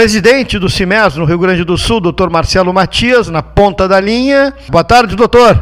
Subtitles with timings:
[0.00, 4.50] presidente do CIMES no Rio Grande do Sul, doutor Marcelo Matias, na ponta da linha.
[4.70, 5.54] Boa tarde, doutor.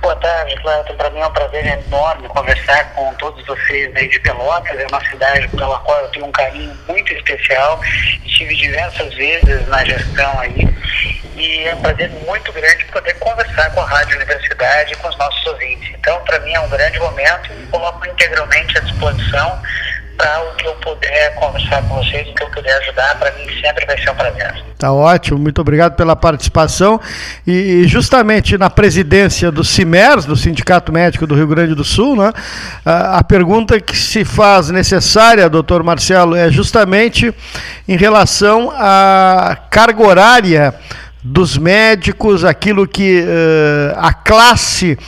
[0.00, 0.94] Boa tarde, Cleiton.
[0.94, 4.78] Para mim é um prazer enorme conversar com todos vocês aí de Pelotas.
[4.78, 7.80] É uma cidade pela qual eu tenho um carinho muito especial.
[8.24, 10.72] Estive diversas vezes na gestão aí.
[11.34, 15.18] E é um prazer muito grande poder conversar com a Rádio Universidade e com os
[15.18, 15.90] nossos ouvintes.
[15.98, 19.60] Então, para mim é um grande momento e coloco integralmente à disposição
[20.20, 23.46] para o que eu puder conversar com vocês, o que eu puder ajudar, para mim
[23.60, 24.64] sempre vai ser um prazer.
[24.76, 27.00] Tá ótimo, muito obrigado pela participação.
[27.46, 32.32] E justamente na presidência do CIMERS, do Sindicato Médico do Rio Grande do Sul, né,
[32.84, 37.32] a pergunta que se faz necessária, doutor Marcelo, é justamente
[37.88, 40.74] em relação à carga horária
[41.22, 44.98] dos médicos, aquilo que uh, a classe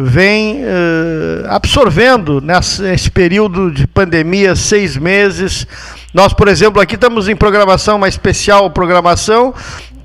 [0.00, 5.66] vem uh, absorvendo nesse período de pandemia, seis meses.
[6.14, 9.52] Nós, por exemplo, aqui estamos em programação, uma especial programação,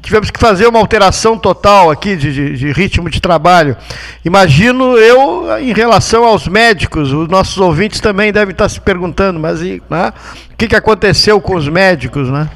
[0.01, 3.77] tivemos que fazer uma alteração total aqui de, de, de, ritmo de trabalho.
[4.25, 9.61] Imagino eu, em relação aos médicos, os nossos ouvintes também devem estar se perguntando, mas
[9.61, 10.11] né,
[10.51, 12.49] o que, que aconteceu com os médicos, né?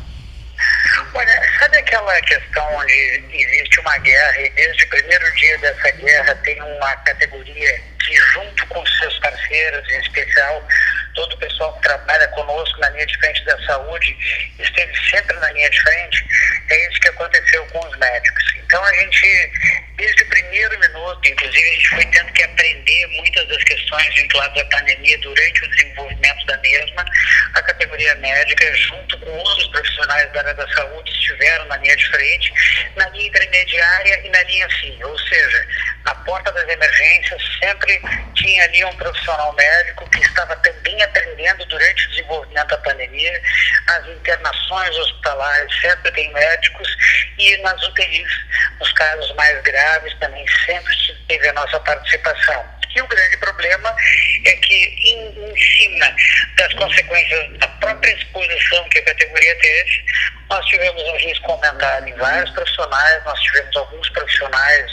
[1.14, 6.36] Olha, sabe aquela questão onde existe uma guerra e desde o primeiro dia dessa guerra
[6.44, 10.68] tem uma categoria que, junto com seus parceiros, em especial
[11.16, 14.16] todo o pessoal que trabalha conosco na linha de frente da saúde,
[14.60, 16.26] esteve sempre na linha de frente,
[16.70, 18.44] é isso que aconteceu com os médicos.
[18.66, 19.52] Então a gente,
[19.98, 24.62] desde o primeiro minuto, inclusive a gente foi tendo que aprender muitas das questões vinculadas
[24.62, 27.06] à pandemia durante o desenvolvimento da mesma,
[27.56, 32.08] a categoria médica, junto com outros profissionais da área da saúde, estiveram na linha de
[32.09, 32.53] frente,
[32.95, 35.68] na linha intermediária e na linha fim, ou seja,
[36.06, 38.00] a porta das emergências sempre
[38.36, 43.42] tinha ali um profissional médico que estava também aprendendo durante o desenvolvimento da pandemia,
[43.88, 46.88] as internações hospitalares sempre tem médicos
[47.38, 48.31] e nas UTIs,
[48.80, 49.87] nos casos mais graves,
[50.20, 50.96] também sempre
[51.28, 52.66] teve a nossa participação.
[52.96, 53.96] E o grande problema
[54.46, 56.16] é que, em, em cima
[56.58, 60.06] das consequências da própria exposição que a categoria teve,
[60.50, 64.92] nós tivemos um risco aumentado em vários profissionais, nós tivemos alguns profissionais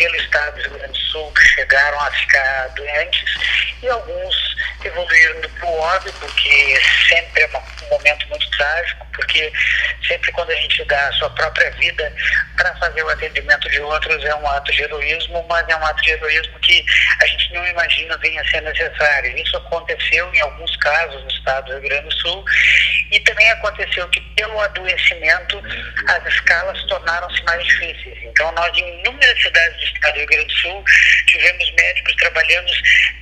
[0.00, 3.34] pelo estado do Rio Grande do Sul que chegaram a ficar doentes
[3.82, 9.52] e alguns evoluíram para o óbito, porque sempre é um momento muito trágico, porque
[10.08, 12.12] sempre quando a gente dá a sua própria vida
[12.56, 16.02] para fazer o atendimento de outros é um ato de heroísmo, mas é um ato
[16.02, 16.84] de heroísmo que
[17.20, 19.36] a gente não imagina venha a ser necessário.
[19.36, 22.44] Isso aconteceu em alguns casos no estado do Rio Grande do Sul
[23.10, 25.62] e também aconteceu que pelo adoecimento
[26.08, 28.18] as escalas tornaram-se mais difíceis.
[28.22, 30.84] Então nós em inúmeras cidades do estado do Rio Grande do Sul
[31.30, 32.72] tivemos médicos trabalhando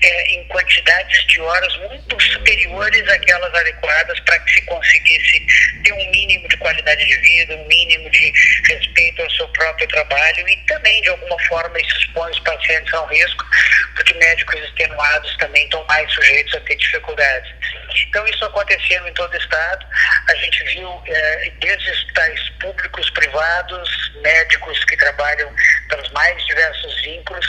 [0.02, 5.46] é, em quantidades de horas muito superiores àquelas adequadas para que se conseguisse
[5.84, 8.32] ter um mínimo de qualidade de vida, um mínimo de
[8.68, 13.02] respeito ao seu próprio trabalho e também, de alguma forma, isso expõe os pacientes a
[13.02, 13.44] um risco,
[13.94, 17.52] porque médicos extenuados também estão mais sujeitos a ter dificuldades.
[18.08, 19.86] Então, isso aconteceu em todo o Estado.
[20.28, 25.52] A gente viu é, desde hospitais públicos, privados, médicos que trabalham
[25.88, 27.46] pelos mais diversos vínculos,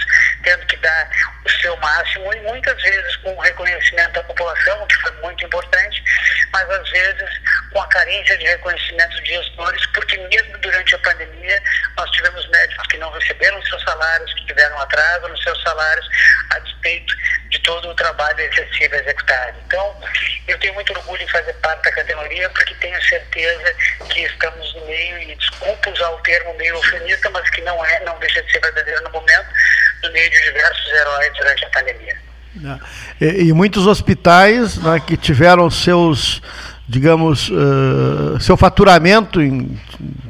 [0.49, 1.09] tendo que dar
[1.45, 6.03] o seu máximo e muitas vezes com o reconhecimento da população, que foi muito importante,
[6.51, 7.29] mas às vezes
[7.71, 11.61] com a carência de reconhecimento de gestores, porque mesmo durante a pandemia
[11.95, 16.09] nós tivemos médicos que não receberam seus salários, que tiveram atraso nos seus salários,
[16.49, 17.15] a despeito
[17.49, 19.57] de todo o trabalho excessivo executado.
[19.67, 20.01] Então,
[20.47, 23.75] eu tenho muito orgulho em fazer parte da categoria, porque tenho certeza
[24.09, 27.99] que estamos no meio, e desculpa usar o termo meio eufemista, mas que não é,
[28.01, 29.09] não deixa de ser verdadeiro no
[30.09, 32.17] no meio de diversos heróis durante a pandemia.
[33.21, 36.41] E, e muitos hospitais né, que tiveram seus
[36.89, 39.79] digamos, uh, seu faturamento em,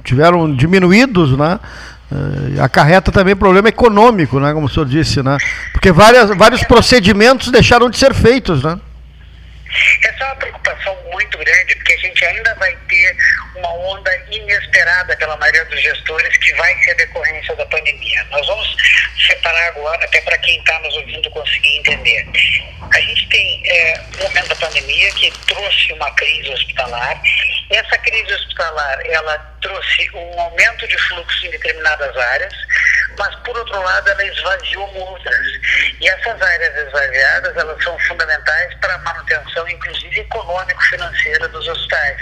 [0.04, 1.58] tiveram diminuídos, né?
[2.12, 4.52] Uh, acarreta também problema econômico, né?
[4.52, 5.38] Como o senhor disse, né?
[5.72, 8.78] Porque várias, vários procedimentos deixaram de ser feitos, né?
[10.04, 13.18] Essa é uma preocupação muito grande, porque a gente ainda vai ter
[13.56, 18.24] uma onda inesperada pela maioria dos gestores, que vai ser decorrência da pandemia.
[18.32, 18.76] Nós vamos
[19.28, 22.28] separar agora, até para quem está nos ouvindo conseguir entender.
[22.94, 27.22] A gente tem é, um momento da pandemia que trouxe uma crise hospitalar.
[27.70, 32.54] Essa crise hospitalar, ela trouxe um aumento de fluxo em determinadas áreas,
[33.18, 35.48] mas por outro lado ela esvaziou outras.
[36.00, 42.18] E essas áreas esvaziadas, elas são fundamentais para a manutenção, inclusive econômico-financeira dos hospitais.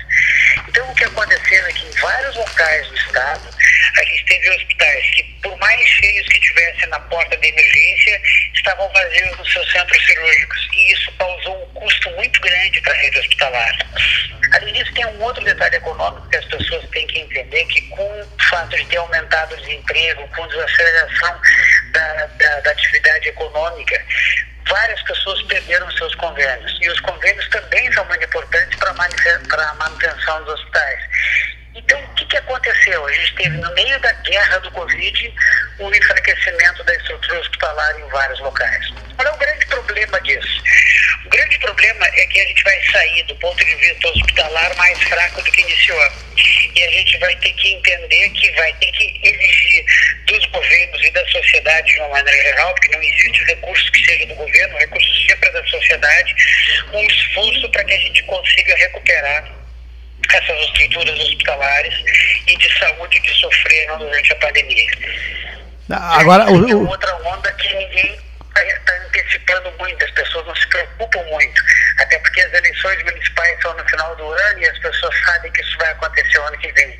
[0.67, 3.49] Então o que aconteceu é que em vários locais do estado,
[3.97, 8.21] a gente teve hospitais que, por mais cheios que tivessem na porta de emergência,
[8.53, 10.67] estavam vazios nos seus centros cirúrgicos.
[10.73, 13.77] E isso causou um custo muito grande para a rede hospitalar.
[14.57, 18.21] Além disso, tem um outro detalhe econômico que as pessoas têm que entender, que com
[18.21, 21.39] o fato de ter aumentado o desemprego, com a desaceleração
[21.91, 24.03] da, da, da atividade econômica,
[24.67, 26.75] várias pessoas perderam seus convênios.
[26.81, 28.89] E os convênios também são muito importantes para
[29.69, 30.99] a manutenção dos hospitais.
[31.75, 33.05] Então, o que, que aconteceu?
[33.05, 35.35] A gente teve, no meio da guerra do Covid,
[35.79, 38.89] um enfraquecimento da estrutura hospitalar em vários locais.
[39.15, 40.63] Qual é o grande problema disso?
[41.25, 44.97] O grande problema é que a gente vai sair do ponto de vista hospitalar mais
[45.03, 46.11] fraco do que iniciou.
[46.75, 49.85] E a gente vai ter que entender que vai ter que exigir
[50.25, 54.25] dos governos e da sociedade de uma maneira geral, porque não existe recurso que seja
[54.27, 56.35] do governo, recurso sempre é da sociedade,
[56.93, 59.57] um esforço para que a gente consiga recuperar
[60.33, 61.93] essas estruturas hospitalares
[62.47, 64.91] e de saúde que sofreram durante a pandemia.
[65.89, 66.89] Agora, o, o...
[66.89, 68.26] outra onda que ninguém
[68.61, 71.61] está antecipando muito, as pessoas não se preocupam muito,
[71.99, 75.61] até porque as eleições municipais são no final do ano e as pessoas sabem que
[75.61, 76.99] isso vai acontecer o ano que vem,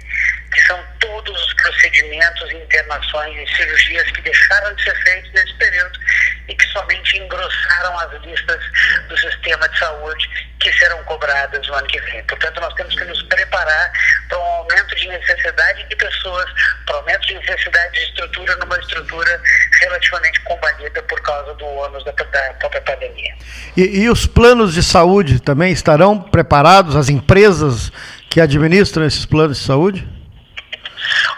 [0.54, 6.00] que são todos os procedimentos, internações e cirurgias que deixaram de ser feitos nesse período
[6.48, 8.60] e que somente engrossaram as listas
[9.08, 10.30] do sistema de saúde
[10.60, 12.24] que serão cobradas no ano que vem.
[12.24, 13.92] Portanto, nós temos que nos preparar
[14.28, 16.46] para um aumento de necessidade de pessoas,
[16.86, 19.42] para um aumento de necessidade de estrutura numa estrutura
[19.82, 23.36] relativamente combatida por causa do ônus da, da própria pandemia.
[23.76, 27.92] E, e os planos de saúde também estarão preparados, as empresas
[28.30, 30.08] que administram esses planos de saúde?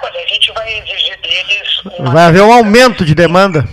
[0.02, 1.68] Olha, a gente vai exigir deles.
[2.00, 3.66] Vai haver um aumento de demanda?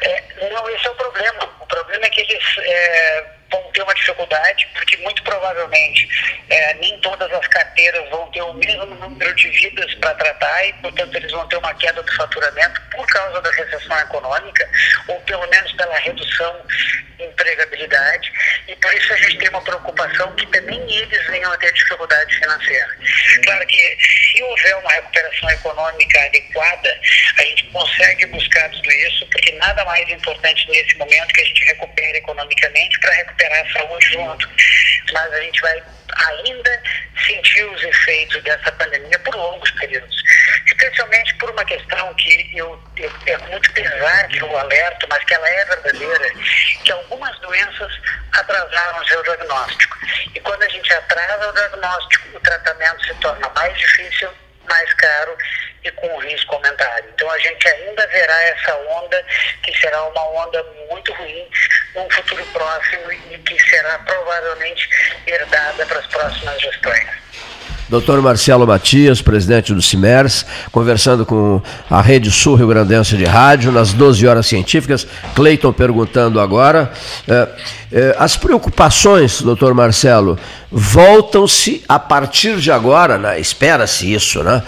[0.00, 0.22] É,
[0.52, 1.48] não, esse é o problema.
[1.60, 2.44] O problema é que eles.
[2.58, 6.08] É, vão ter uma dificuldade, porque muito provavelmente
[6.48, 10.72] é, nem todas as carteiras vão ter o mesmo número de vidas para tratar e,
[10.74, 14.68] portanto, eles vão ter uma queda do faturamento por causa da recessão econômica,
[15.08, 18.32] ou pelo menos pela redução de empregabilidade,
[18.68, 22.34] e por isso a gente tem uma preocupação que também eles venham a ter dificuldade
[22.36, 22.96] financeira.
[23.44, 23.98] Claro que
[24.32, 27.00] se houver uma recuperação econômica adequada,
[27.38, 31.64] a gente consegue buscar tudo isso, porque nada mais importante nesse momento que a gente
[31.64, 34.48] recupere economicamente para recuperar a saúde junto.
[35.12, 35.82] Mas a gente vai
[36.16, 36.82] ainda
[37.26, 40.16] sentir os efeitos dessa pandemia por longos períodos.
[40.66, 45.34] Especialmente por uma questão que eu, eu é muito pesar que eu alerto, mas que
[45.34, 46.30] ela é verdadeira,
[46.84, 47.92] que algumas doenças
[48.32, 49.96] atrasaram seu diagnóstico.
[50.34, 54.30] E quando a gente atrasa o diagnóstico, o tratamento se torna mais difícil,
[54.68, 55.36] mais caro
[55.84, 57.06] e com risco aumentado.
[57.14, 59.24] Então a gente ainda verá essa onda,
[59.62, 61.48] que será uma onda muito ruim
[61.94, 64.88] num futuro próximo e que será provavelmente
[65.26, 67.28] herdada para as próximas gestões.
[67.88, 73.72] Doutor Marcelo Matias, presidente do CIMERS, conversando com a Rede Sul Rio Grandense de Rádio,
[73.72, 75.06] nas 12 horas científicas.
[75.34, 76.92] Cleiton perguntando agora.
[77.26, 77.48] É,
[77.90, 80.38] é, as preocupações, doutor Marcelo,
[80.70, 83.40] voltam-se a partir de agora, né?
[83.40, 84.62] espera-se isso, né?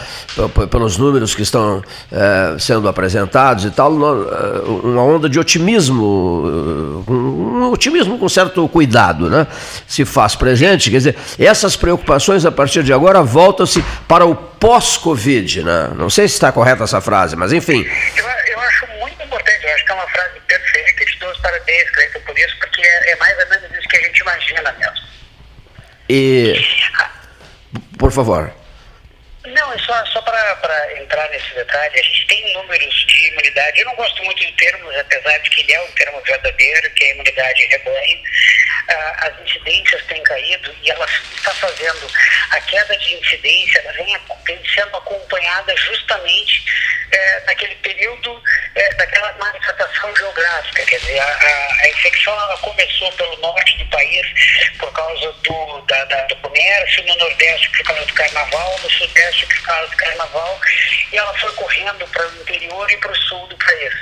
[0.70, 8.18] pelos números que estão é, sendo apresentados e tal, uma onda de otimismo, um otimismo
[8.18, 9.46] com certo cuidado, né?
[9.86, 10.90] se faz presente.
[10.90, 15.62] Quer dizer, essas preocupações a partir de agora voltam-se para o pós-Covid.
[15.62, 15.90] Né?
[15.96, 17.86] Não sei se está correta essa frase, mas enfim.
[18.16, 21.38] Eu, eu acho muito importante, eu acho que é uma frase perfeita, te dou os
[21.38, 24.74] parabéns, Cleiton, por isso, porque é, é mais ou menos isso que a gente imagina
[24.78, 25.09] mesmo.
[26.10, 26.54] E.
[27.96, 28.52] Por favor.
[29.46, 33.78] Não, é só, só para entrar nesse detalhe, a gente tem números de imunidade.
[33.78, 37.04] Eu não gosto muito de termos, apesar de que ele é um termo verdadeiro, que
[37.04, 38.18] é a imunidade rebanho.
[38.90, 42.10] As incidências têm caído e ela está fazendo
[42.50, 46.64] a queda de incidência, ela vem, vem sendo acompanhada justamente
[47.12, 48.42] é, naquele período
[48.74, 50.84] é, daquela manifestação geográfica.
[50.84, 54.26] Quer dizer, a, a, a infecção ela começou pelo norte do país
[54.78, 59.46] por causa do, da, da, do comércio, no nordeste por causa do carnaval, no sudeste
[59.46, 60.60] por causa do carnaval,
[61.12, 63.94] e ela foi correndo para o interior e para o sul do país.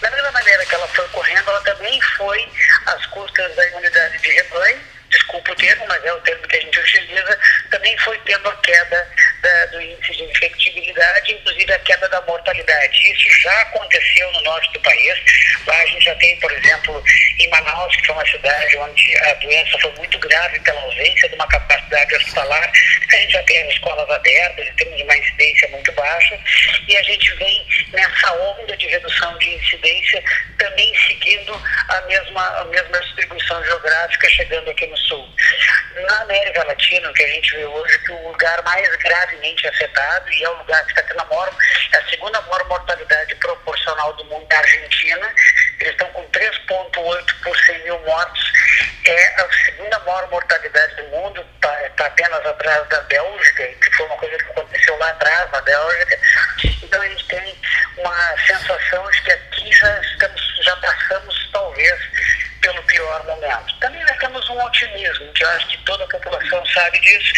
[0.00, 2.48] Da mesma maneira que ela foi correndo, ela também foi
[2.86, 6.60] às custas da imunidade de rebanho, desculpa o termo, mas é o termo que a
[6.60, 7.38] gente utiliza,
[7.70, 9.08] também foi tendo a queda
[9.42, 13.12] da, do índice de infectibilidade, inclusive a queda da mortalidade.
[13.12, 15.14] Isso já aconteceu no norte do país.
[15.66, 17.02] Lá a gente já tem, por exemplo,
[17.38, 21.34] em Manaus, que foi uma cidade onde a doença foi muito grave pela ausência de
[21.34, 22.70] uma capacidade hospitalar,
[23.12, 26.38] a gente já tem as escolas abertas, temos uma incidência muito baixa,
[26.86, 30.22] e a gente vem nessa onda de redução de incidência
[30.58, 35.28] também seguindo a mesma, a mesma distribuição geográfica, chegando aqui no sul.
[36.06, 38.96] Na América Latina, o que a gente vê hoje, que o lugar mais
[39.28, 41.50] gravemente afetado, e é o lugar que está tendo a, maior,
[41.92, 45.34] a segunda maior mortalidade proporcional do mundo, é a Argentina,
[45.80, 48.52] Eles estão com 3,8 por 100 mil mortos.
[49.04, 54.06] É a segunda maior mortalidade do mundo, está tá apenas atrás da Bélgica, que foi
[54.06, 56.18] uma coisa que aconteceu lá atrás, na Bélgica.
[56.82, 57.58] Então a gente tem
[57.98, 62.00] uma sensação de que aqui já, estamos, já passamos, talvez,
[62.60, 63.78] pelo pior momento.
[63.80, 67.32] Também nós temos um otimismo, que eu acho que toda a população sabe disso.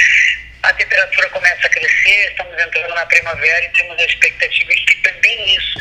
[0.62, 4.94] A temperatura começa a crescer, estamos entrando na primavera e temos a expectativa de que
[5.02, 5.78] também isso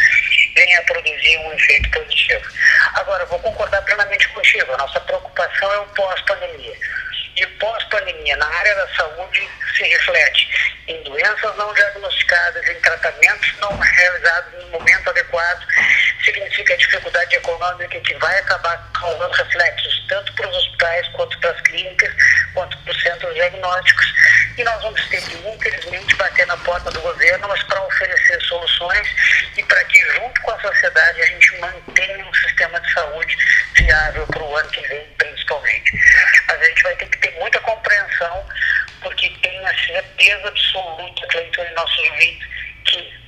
[0.55, 2.45] venha a produzir um efeito positivo.
[2.95, 6.75] Agora, vou concordar plenamente contigo, a nossa preocupação é o pós-pandemia.
[7.35, 10.49] E pós-pandemia na área da saúde se reflete
[10.87, 15.65] em doenças não diagnosticadas, em tratamentos não realizados no momento adequado,
[16.23, 21.61] significa dificuldade econômica que vai acabar causando reflexos tanto para os hospitais, quanto para as
[21.61, 22.13] clínicas,
[22.53, 24.13] quanto para os centros diagnósticos.
[24.57, 29.07] E nós vamos ter que, infelizmente, bater na porta do governo, mas para oferecer soluções
[29.55, 33.37] e para que, junto com a sociedade, a gente mantenha um sistema de saúde
[33.75, 35.91] viável para o ano que vem, principalmente.
[36.47, 38.45] Mas a gente vai ter que ter muita compreensão,
[39.01, 42.47] porque tem a certeza absoluta, Cleiton e nossos ouvintes,
[42.85, 43.19] que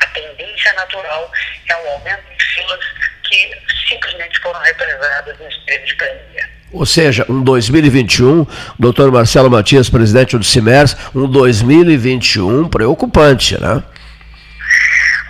[0.00, 1.30] a tendência natural
[1.68, 2.80] é o aumento de filas
[3.24, 6.50] que simplesmente foram represadas nesse período de pandemia.
[6.78, 8.46] Ou seja, um 2021,
[8.78, 13.82] doutor Marcelo Matias, presidente do CIMERS, um 2021 preocupante, né?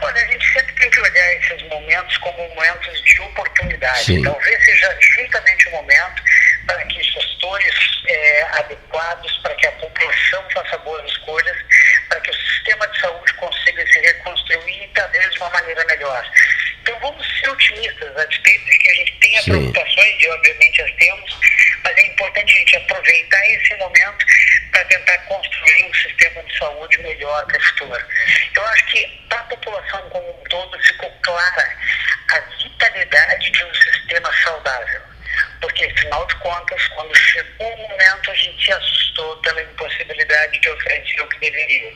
[0.02, 4.04] Olha, a gente sempre tem que olhar esses momentos como momentos de oportunidade.
[4.04, 4.22] Sim.
[4.24, 6.22] Talvez seja justamente o momento
[6.66, 7.74] para que gestores
[8.06, 11.56] é, adequados, para que a população faça boas escolhas,
[12.10, 16.24] para que o sistema de saúde consiga se reconstruir talvez de uma maneira melhor.
[16.88, 19.50] Então vamos ser otimistas, a despeito de que a gente tenha Sim.
[19.50, 21.38] preocupações, e obviamente as temos,
[21.84, 24.26] mas é importante a gente aproveitar esse momento
[24.72, 28.04] para tentar construir um sistema de saúde melhor para o futuro.
[28.56, 31.76] Eu acho que para a população como um todo ficou clara
[32.32, 35.02] a vitalidade de um sistema saudável.
[35.60, 40.68] Porque, afinal de contas, quando chegou o momento, a gente se assustou pela impossibilidade de
[40.70, 41.92] oferecer o que deveria.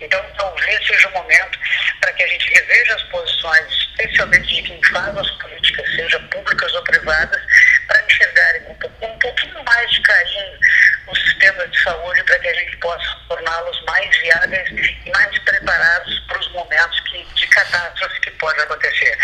[0.00, 1.58] Então, talvez seja o momento
[2.00, 6.74] para que a gente reveja as posições, especialmente de quem faz as políticas, seja públicas
[6.74, 7.42] ou privadas,
[7.86, 10.58] para enxergarem com um, um pouquinho mais de carinho
[11.06, 16.20] o sistema de saúde para que a gente possa torná-los mais viáveis e mais preparados
[16.20, 19.18] para os momentos que, de catástrofe que pode acontecer.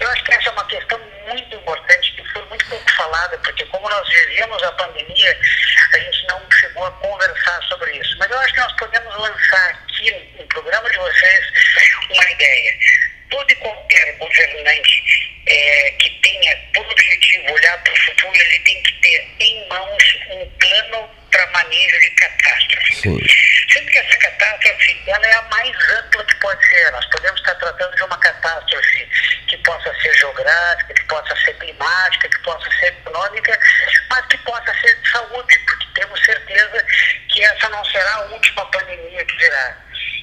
[0.00, 3.64] Eu acho que essa é uma questão muito importante que foi muito pouco falada, porque
[3.66, 5.38] como nós vivíamos a pandemia,
[5.92, 8.16] a gente não chegou a conversar sobre isso.
[8.18, 11.73] Mas eu acho que nós podemos lançar aqui no programa de vocês
[12.14, 12.78] uma ideia.
[13.30, 18.82] Todo e qualquer governante é, que tenha por objetivo olhar para o futuro, ele tem
[18.82, 22.96] que ter em mãos um plano para manejo de catástrofe.
[22.96, 23.18] Sim.
[23.72, 26.92] Sendo que essa catástrofe ela é a mais ampla que pode ser.
[26.92, 29.08] Nós podemos estar tratando de uma catástrofe
[29.48, 33.58] que possa ser geográfica, que possa ser climática, que possa ser econômica,
[34.10, 36.86] mas que possa ser de saúde, porque temos certeza
[37.28, 39.76] que essa não será a última pandemia que virá.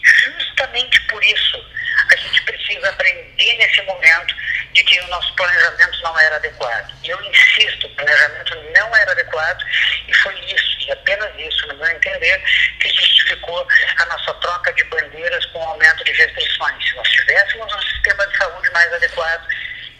[0.03, 1.65] Justamente por isso,
[2.11, 4.35] a gente precisa aprender nesse momento
[4.73, 6.93] de que o nosso planejamento não era adequado.
[7.03, 9.61] E eu insisto, o planejamento não era adequado
[10.07, 12.41] e foi isso, e apenas isso, no meu entender,
[12.79, 13.67] que justificou
[13.97, 16.89] a nossa troca de bandeiras com o aumento de restrições.
[16.89, 19.47] Se nós tivéssemos um sistema de saúde mais adequado,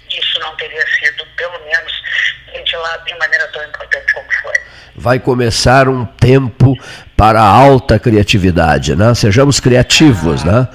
[0.10, 2.04] isso não teria sido, pelo menos,
[2.52, 4.54] ventilado de maneira tão importante como foi.
[4.96, 6.78] Vai começar um tempo
[7.18, 9.14] para alta criatividade, né?
[9.14, 10.68] Sejamos criativos, né?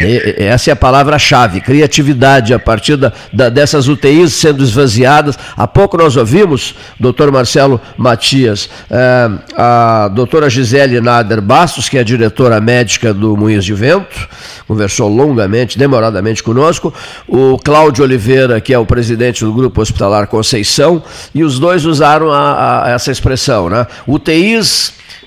[0.00, 5.38] E, essa é a palavra-chave, criatividade, a partir da, da, dessas UTIs sendo esvaziadas.
[5.56, 12.04] Há pouco nós ouvimos, doutor Marcelo Matias, é, a doutora Gisele Nader Bastos, que é
[12.04, 14.28] diretora médica do Moinhos de Vento,
[14.66, 16.92] conversou longamente, demoradamente conosco,
[17.28, 21.02] o Cláudio Oliveira, que é o presidente do Grupo Hospitalar Conceição,
[21.34, 23.86] e os dois usaram a, a, essa expressão, né?
[24.06, 24.65] UTIs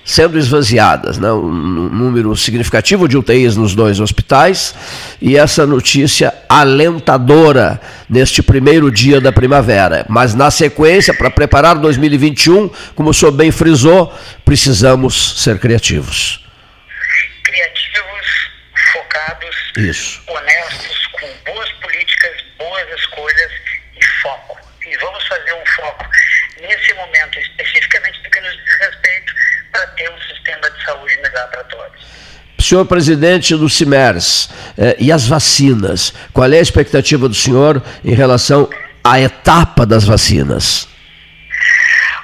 [0.09, 1.31] sendo esvaziadas, né?
[1.31, 4.73] um número significativo de UTIs nos dois hospitais,
[5.21, 7.79] e essa notícia alentadora
[8.09, 10.07] neste primeiro dia da primavera.
[10.09, 14.11] Mas na sequência, para preparar 2021, como o senhor bem frisou,
[14.43, 16.43] precisamos ser criativos.
[17.43, 18.49] Criativos,
[18.93, 20.21] focados, Isso.
[20.27, 23.51] honestos, com boas políticas, boas escolhas
[23.95, 24.57] e foco.
[24.87, 26.05] E vamos fazer um foco
[26.61, 29.33] nesse momento, especificamente do que nos diz respeito
[29.79, 32.01] para ter um sistema de saúde melhor para todos.
[32.59, 36.13] Senhor presidente do CIMERS, eh, e as vacinas?
[36.33, 38.69] Qual é a expectativa do senhor em relação
[39.01, 40.87] à etapa das vacinas?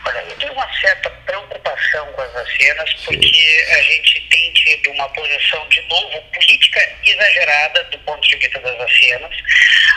[0.05, 3.73] Olha, eu tenho uma certa preocupação com as vacinas, porque Sim.
[3.73, 8.77] a gente tem tido uma posição, de novo, política exagerada do ponto de vista das
[8.77, 9.31] vacinas.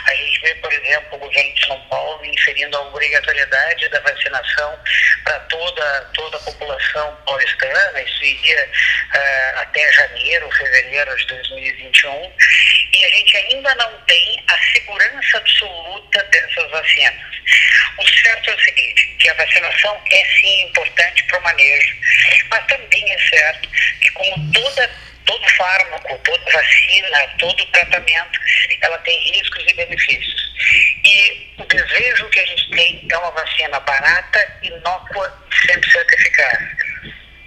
[0.05, 3.99] A gente vê vê, por exemplo, o governo de São Paulo inferindo a obrigatoriedade da
[3.99, 4.79] vacinação
[5.23, 12.33] para toda, toda a população paulistana, isso iria uh, até janeiro, fevereiro de 2021,
[12.93, 17.29] e a gente ainda não tem a segurança absoluta dessas vacinas.
[17.97, 21.95] O certo é o seguinte, que a vacinação é sim importante para o manejo,
[22.49, 28.39] mas também é certo que como toda todo fármaco, toda vacina, todo tratamento,
[28.81, 30.53] ela tem riscos e benefícios.
[31.03, 36.59] E o desejo que a gente tem é uma vacina barata, inócua e 100% eficaz.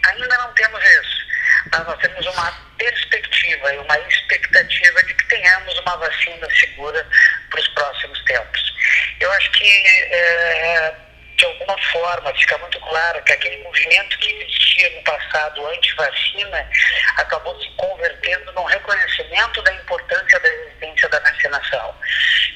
[0.07, 1.27] Ainda não temos isso,
[1.73, 7.05] mas nós temos uma perspectiva e uma expectativa de que tenhamos uma vacina segura
[7.51, 8.75] para os próximos tempos.
[9.19, 9.67] Eu acho que.
[9.67, 10.95] É,
[11.43, 16.69] de alguma forma, fica muito claro que aquele movimento que existia no passado anti-vacina
[17.17, 21.95] acabou se convertendo num reconhecimento da importância da existência da vacinação.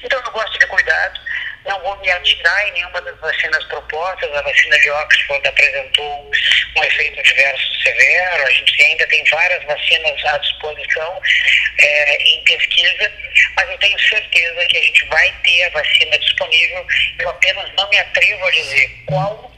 [0.03, 1.19] Então, eu gosto de cuidado,
[1.65, 4.33] não vou me atirar em nenhuma das vacinas propostas.
[4.33, 6.31] A vacina de Oxford apresentou
[6.75, 11.21] um efeito adverso severo, a gente ainda tem várias vacinas à disposição
[11.79, 13.11] é, em pesquisa,
[13.55, 16.85] mas eu tenho certeza que a gente vai ter a vacina disponível.
[17.19, 19.56] Eu apenas não me atrevo a dizer qual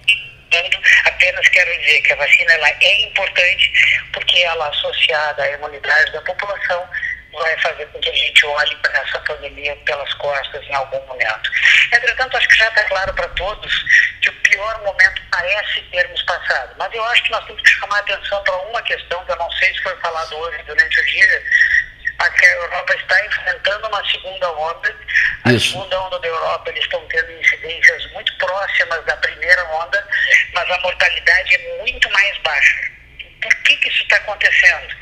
[1.06, 3.72] apenas quero dizer que a vacina ela é importante
[4.14, 6.88] porque ela associada à imunidade da população
[7.32, 11.52] vai fazer com que a gente olhe para essa pandemia pelas costas em algum momento.
[11.92, 13.84] Entretanto, acho que já está claro para todos
[14.22, 16.76] que o pior momento parece termos passado.
[16.78, 19.52] Mas eu acho que nós temos que chamar atenção para uma questão que eu não
[19.52, 21.44] sei se foi falado hoje durante o dia,
[22.20, 24.96] a que a Europa está enfrentando uma segunda onda.
[25.46, 25.72] A Isso.
[25.72, 30.08] segunda onda da Europa, eles estão tendo incidências muito próximas da primeira onda,
[30.54, 32.90] mas a mortalidade é muito mais baixa.
[33.42, 34.94] Por que, que isso está acontecendo?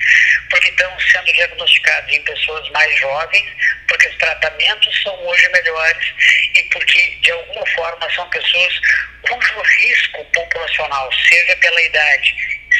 [0.52, 3.50] Porque estão sendo diagnosticados em pessoas mais jovens,
[3.88, 6.14] porque os tratamentos são hoje melhores
[6.54, 8.80] e porque, de alguma forma, são pessoas
[9.24, 12.36] cujo risco populacional, seja pela idade,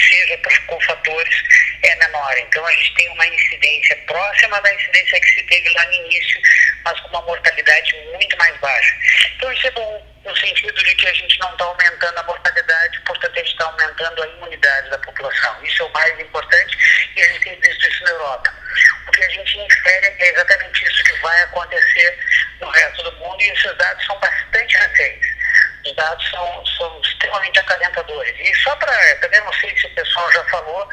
[0.10, 1.36] seja por, com fatores,
[1.84, 2.38] é menor.
[2.38, 6.42] Então, a gente tem uma incidência próxima da incidência que se teve lá no início,
[6.84, 8.96] mas com uma mortalidade muito mais baixa.
[9.36, 13.00] Então, isso é bom no sentido de que a gente não está aumentando a mortalidade,
[13.02, 15.64] portanto a gente está aumentando a imunidade da população.
[15.64, 16.78] Isso é o mais importante
[17.16, 18.54] e a gente tem visto isso na Europa.
[19.08, 22.20] O que a gente infere é exatamente isso que vai acontecer
[22.60, 25.38] no resto do mundo e esses dados são bastante recentes.
[25.86, 28.36] Os dados são, são extremamente acalentadores.
[28.38, 30.90] E só para, também não sei se o pessoal já falou,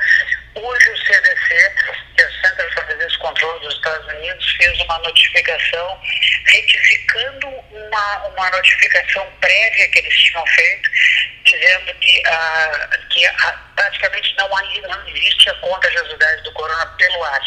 [0.55, 1.73] hoje o CDC,
[2.17, 6.01] que é o Center for Disease Control dos Estados Unidos, fez uma notificação
[6.47, 10.91] retificando uma, uma notificação prévia que eles tinham feito,
[11.45, 17.41] dizendo que, ah, que ah, praticamente não, não existe a contagiosidade do corona pelo ar.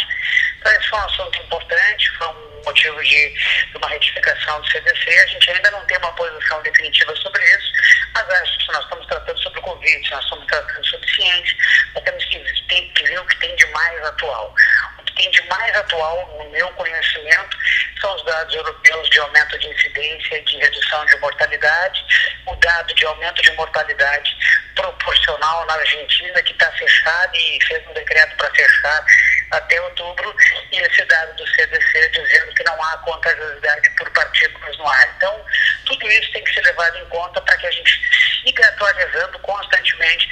[0.59, 5.09] Então, esse foi um assunto importante, foi um motivo de, de uma retificação do CDC.
[5.09, 7.71] A gente ainda não tem uma posição definitiva sobre isso,
[8.13, 11.56] mas acho que nós estamos tratando sobre o Covid, nós estamos tratando sobre ciência,
[11.97, 14.53] nós temos que, tem, que ver o que tem de mais atual.
[14.99, 17.57] O que tem de mais atual, no meu conhecimento,
[17.99, 22.05] são os dados europeus de aumento de incidência de redução de mortalidade,
[22.45, 24.37] o dado de aumento de mortalidade
[24.75, 29.05] proporcional na Argentina, que está fechado e fez um decreto para fechar
[29.51, 30.35] até outubro,
[30.71, 35.13] e esse dado do CDC dizendo que não há contagiosidade por partículas no ar.
[35.17, 35.45] Então,
[35.85, 38.01] tudo isso tem que ser levado em conta para que a gente
[38.43, 40.29] siga atualizando constantemente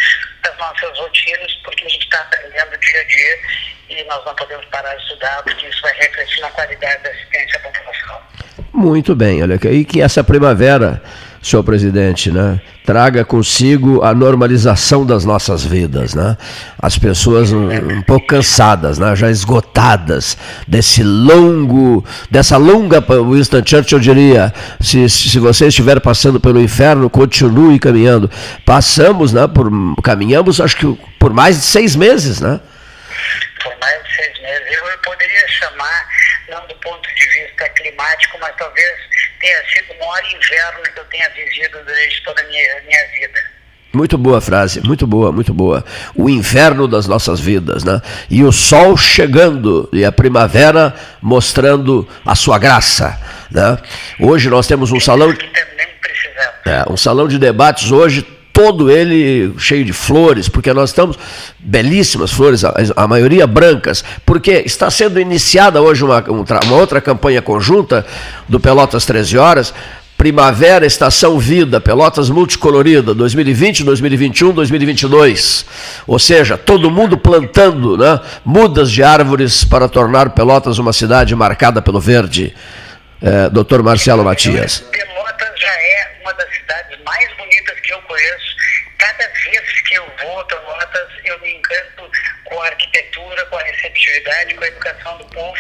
[0.56, 3.40] as nossas rotinas, porque a gente está aprendendo dia a dia
[3.90, 7.60] e nós não podemos parar de estudar, porque isso vai refletir na qualidade da assistência
[7.60, 8.22] à população.
[8.74, 11.02] Muito bem, olha, e que essa primavera
[11.42, 16.38] senhor presidente, né, traga consigo a normalização das nossas vidas, né?
[16.80, 24.00] As pessoas um, um, pouco cansadas, né, já esgotadas desse longo, dessa longa, Winston Churchill
[24.00, 28.30] diria, se, se você estiver passando pelo inferno, continue caminhando.
[28.64, 29.72] Passamos, né, por,
[30.04, 32.60] caminhamos, acho que por mais de seis meses, né?
[33.64, 34.68] Por mais de seis meses.
[34.72, 36.08] Eu poderia chamar,
[36.50, 38.94] não do ponto de vista climático, mas talvez
[39.46, 43.40] tenha sido o maior inverno que eu tenha vivido durante toda a minha, minha vida.
[43.94, 45.86] Muito boa frase, muito boa, muito boa.
[46.16, 48.02] O inverno das nossas vidas, né?
[48.30, 53.18] E o sol chegando e a primavera mostrando a sua graça,
[53.50, 53.78] né?
[54.20, 55.34] Hoje nós temos um salão,
[56.66, 61.20] é, um salão de debates hoje todo ele cheio de flores, porque nós estamos
[61.60, 67.42] belíssimas flores, a, a maioria brancas, porque está sendo iniciada hoje uma, uma outra campanha
[67.42, 68.06] conjunta
[68.48, 69.74] do Pelotas 13 Horas,
[70.18, 75.66] Primavera, Estação Vida, Pelotas Multicolorida, 2020, 2021, 2022.
[76.08, 81.82] Ou seja, todo mundo plantando né, mudas de árvores para tornar Pelotas uma cidade marcada
[81.82, 82.56] pelo verde.
[83.22, 84.86] é, doutor Marcelo Matias?
[84.90, 88.56] Pelotas já é uma das cidades mais bonitas que eu conheço.
[88.98, 90.86] Cada vez que eu vou a
[91.46, 92.10] Me encanto
[92.46, 95.60] com a arquitetura, com a receptividade, com a educação do povo.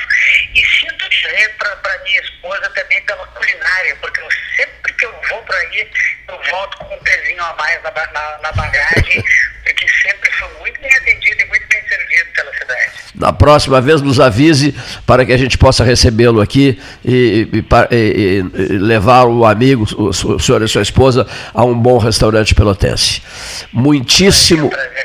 [0.56, 5.44] E sinto dizer para minha esposa também pela culinária, porque eu, sempre que eu vou
[5.44, 5.88] para aí,
[6.28, 9.24] eu volto com um pezinho a mais na, na, na bagagem,
[9.64, 12.92] porque sempre fui muito bem atendido e muito bem servido pela cidade.
[13.14, 18.46] Na próxima vez nos avise para que a gente possa recebê-lo aqui e, e, e,
[18.54, 23.22] e, levar o amigo, o, o senhor e sua esposa, a um bom restaurante pelotense.
[23.72, 24.72] Muitíssimo.
[24.74, 25.05] É um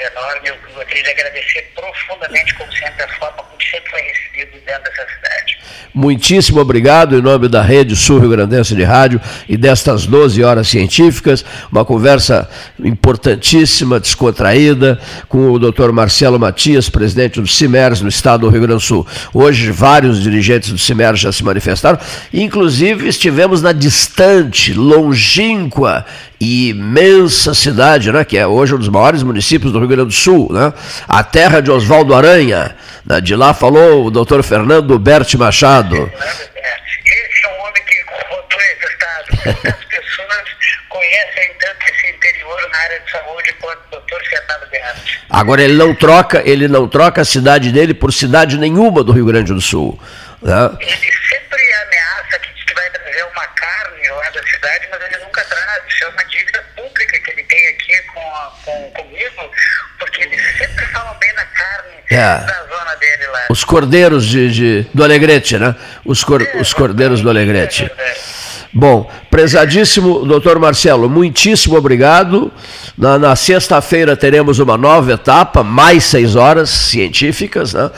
[0.91, 5.59] gostaria de agradecer profundamente, como sempre, a forma como sempre foi recebido dentro dessa cidade.
[5.93, 10.69] Muitíssimo obrigado em nome da Rede Sul Rio Grandense de Rádio e destas 12 horas
[10.69, 12.49] científicas, uma conversa
[12.79, 15.91] importantíssima, descontraída, com o Dr.
[15.91, 19.07] Marcelo Matias, presidente do CIMERS no estado do Rio Grande do Sul.
[19.35, 21.99] Hoje vários dirigentes do CIMERS já se manifestaram,
[22.33, 26.07] inclusive estivemos na distante, longínqua
[26.41, 30.13] e imensa cidade, né, que é hoje um dos maiores municípios do Rio Grande do
[30.13, 30.73] Sul, né,
[31.07, 32.75] a terra de Oswaldo Aranha,
[33.05, 36.13] né, de lá falou o doutor Fernando Berti Machado.
[36.15, 39.27] Esse é um homem que rodou esse estado.
[39.45, 40.45] Muitas pessoas
[40.89, 45.21] conhecem tanto esse interior na área de saúde quanto o doutor Fernando Berti.
[45.29, 49.27] Agora ele não troca, ele não troca a cidade dele por cidade nenhuma do Rio
[49.27, 50.01] Grande do Sul.
[50.41, 50.71] Né?
[50.79, 55.25] Ele sempre ameaça que diz que vai trazer uma carne lá da cidade, mas ele
[55.25, 55.83] nunca traz.
[55.89, 59.51] Isso é uma dívida pública que ele tem aqui com, a, com comigo,
[59.99, 62.47] porque eles sempre falam bem na carne é.
[62.47, 62.70] da zona
[63.01, 63.47] dele lá.
[63.51, 65.75] Os cordeiros de, de do Alegrete, né?
[66.05, 67.91] Os, cor, é, os cordeiros do Alegrete.
[67.99, 68.41] É
[68.73, 72.53] Bom, prezadíssimo doutor Marcelo, muitíssimo obrigado.
[72.97, 77.91] Na, na sexta-feira teremos uma nova etapa, mais seis horas científicas, né?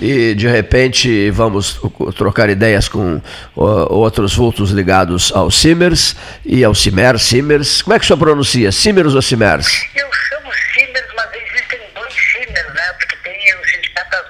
[0.00, 1.78] E de repente vamos
[2.16, 3.20] trocar ideias com
[3.54, 7.82] outros vultos ligados ao Simers e ao Simers, Simers.
[7.82, 8.72] Como é que o senhor pronuncia?
[8.72, 9.84] Simers ou Simers?
[9.94, 12.92] Eu chamo Simers, mas existem dois Simers, né?
[12.98, 14.24] Porque tem o Sindicato das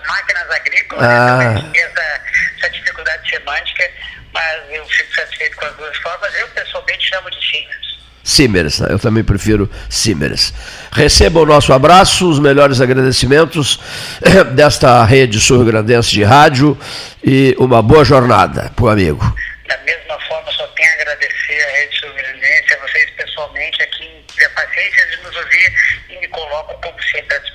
[1.00, 1.62] Agrícolas, ah.
[1.62, 1.72] né?
[1.74, 2.20] essa,
[2.58, 3.90] essa dificuldade semântica
[4.34, 6.34] mas eu fico satisfeito com as duas formas.
[6.34, 7.94] Eu, pessoalmente, chamo de Simers.
[8.24, 10.52] Simers, eu também prefiro Simers.
[10.92, 13.78] Receba o nosso abraço, os melhores agradecimentos
[14.56, 16.76] desta rede sul-grandense de rádio
[17.22, 19.20] e uma boa jornada para o amigo.
[19.68, 24.24] Da mesma forma, só tenho a agradecer a rede sul-grandense, a vocês pessoalmente, a quem
[24.36, 25.74] tem a paciência de nos ouvir
[26.10, 27.53] e me coloco, como sempre, à disposição.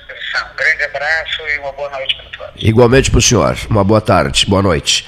[0.60, 2.62] Grande abraço e uma boa noite para todos.
[2.62, 3.56] Igualmente para o senhor.
[3.70, 4.98] Uma boa tarde, boa noite.